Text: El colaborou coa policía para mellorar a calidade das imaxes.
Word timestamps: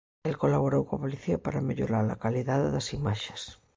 El 0.29 0.35
colaborou 0.43 0.81
coa 0.87 1.01
policía 1.03 1.37
para 1.45 1.65
mellorar 1.67 2.05
a 2.09 2.19
calidade 2.23 2.67
das 2.75 2.87
imaxes. 2.99 3.41